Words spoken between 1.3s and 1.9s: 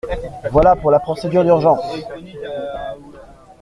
d’urgence.